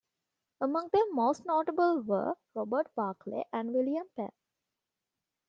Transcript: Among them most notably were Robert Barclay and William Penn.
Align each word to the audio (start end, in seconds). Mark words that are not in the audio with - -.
Among 0.59 0.87
them 0.91 1.09
most 1.13 1.45
notably 1.45 2.01
were 2.01 2.35
Robert 2.55 2.87
Barclay 2.95 3.43
and 3.53 3.71
William 3.71 4.07
Penn. 4.15 4.31